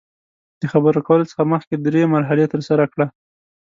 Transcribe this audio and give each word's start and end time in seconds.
د 0.61 0.63
خبرو 0.71 0.99
کولو 1.07 1.29
څخه 1.31 1.43
مخکې 1.53 1.75
درې 1.77 2.01
مرحلې 2.15 2.45
ترسره 2.53 2.85
کړه. 2.93 3.05